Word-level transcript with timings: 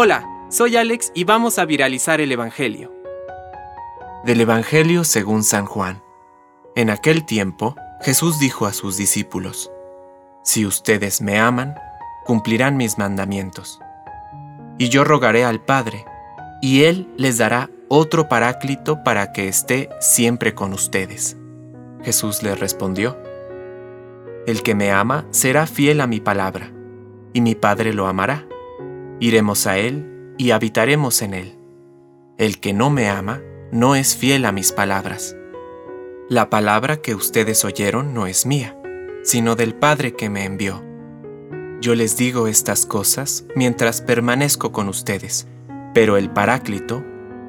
Hola, 0.00 0.24
soy 0.48 0.76
Alex 0.76 1.10
y 1.14 1.24
vamos 1.24 1.58
a 1.58 1.64
viralizar 1.64 2.20
el 2.20 2.30
Evangelio. 2.30 2.92
Del 4.24 4.40
Evangelio 4.40 5.02
según 5.02 5.42
San 5.42 5.66
Juan. 5.66 6.02
En 6.76 6.88
aquel 6.88 7.26
tiempo, 7.26 7.74
Jesús 8.02 8.38
dijo 8.38 8.66
a 8.66 8.72
sus 8.72 8.96
discípulos, 8.96 9.72
Si 10.44 10.64
ustedes 10.66 11.20
me 11.20 11.40
aman, 11.40 11.74
cumplirán 12.24 12.76
mis 12.76 12.96
mandamientos. 12.96 13.80
Y 14.78 14.88
yo 14.88 15.04
rogaré 15.04 15.44
al 15.44 15.64
Padre, 15.64 16.04
y 16.62 16.84
Él 16.84 17.12
les 17.16 17.38
dará 17.38 17.68
otro 17.88 18.28
paráclito 18.28 19.02
para 19.02 19.32
que 19.32 19.48
esté 19.48 19.88
siempre 20.00 20.54
con 20.54 20.74
ustedes. 20.74 21.36
Jesús 22.02 22.42
les 22.42 22.60
respondió, 22.60 23.18
El 24.46 24.62
que 24.62 24.74
me 24.74 24.92
ama 24.92 25.26
será 25.30 25.66
fiel 25.66 26.00
a 26.00 26.06
mi 26.06 26.20
palabra, 26.20 26.70
y 27.32 27.40
mi 27.40 27.54
Padre 27.54 27.92
lo 27.92 28.06
amará. 28.06 28.46
Iremos 29.20 29.66
a 29.66 29.78
Él 29.78 30.34
y 30.38 30.52
habitaremos 30.52 31.22
en 31.22 31.34
Él. 31.34 31.58
El 32.36 32.60
que 32.60 32.72
no 32.72 32.88
me 32.88 33.08
ama 33.08 33.42
no 33.72 33.96
es 33.96 34.16
fiel 34.16 34.44
a 34.44 34.52
mis 34.52 34.72
palabras. 34.72 35.36
La 36.28 36.50
palabra 36.50 36.98
que 36.98 37.14
ustedes 37.14 37.64
oyeron 37.64 38.14
no 38.14 38.26
es 38.26 38.46
mía, 38.46 38.78
sino 39.22 39.56
del 39.56 39.74
Padre 39.74 40.12
que 40.12 40.30
me 40.30 40.44
envió. 40.44 40.84
Yo 41.80 41.94
les 41.94 42.16
digo 42.16 42.46
estas 42.46 42.86
cosas 42.86 43.44
mientras 43.56 44.00
permanezco 44.02 44.72
con 44.72 44.88
ustedes, 44.88 45.48
pero 45.94 46.16
el 46.16 46.30
Paráclito, 46.30 47.04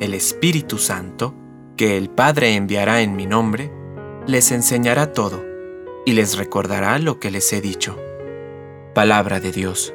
el 0.00 0.14
Espíritu 0.14 0.78
Santo, 0.78 1.34
que 1.76 1.96
el 1.96 2.10
Padre 2.10 2.54
enviará 2.56 3.02
en 3.02 3.14
mi 3.14 3.26
nombre, 3.26 3.70
les 4.26 4.52
enseñará 4.52 5.12
todo 5.12 5.44
y 6.04 6.12
les 6.12 6.36
recordará 6.36 6.98
lo 6.98 7.20
que 7.20 7.30
les 7.30 7.52
he 7.52 7.60
dicho. 7.60 7.96
Palabra 8.94 9.38
de 9.38 9.52
Dios. 9.52 9.94